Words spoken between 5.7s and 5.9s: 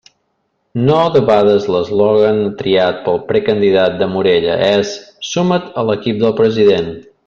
a